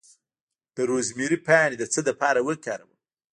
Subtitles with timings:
[0.75, 2.91] د روزمیری پاڼې د څه لپاره وکاروم؟